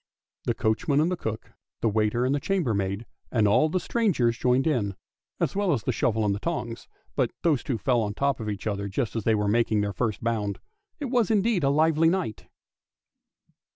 [0.45, 1.51] The coachman and the cook,
[1.81, 4.95] the waiter and the chambermaid, and all the strangers joined in,
[5.39, 8.39] as well as the shovel and the tongs: but those two fell on the top
[8.39, 10.57] of each other just as they were making their first bound.
[10.99, 12.47] It was indeed a lively night